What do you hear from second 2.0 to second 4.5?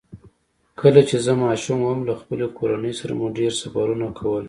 له خپلې کورنۍ سره مو ډېر سفرونه کول.